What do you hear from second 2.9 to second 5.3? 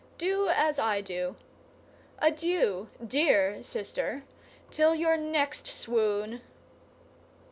dear sister, till your